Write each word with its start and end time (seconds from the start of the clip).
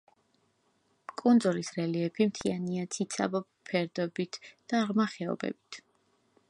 კუნძულის 1.21 1.69
რელიეფი 1.75 2.27
მთიანია, 2.31 2.87
ციცაბო 2.95 3.43
ფერდოებით 3.71 4.43
და 4.73 4.83
ღრმა 4.89 5.11
ხეობებით. 5.17 5.83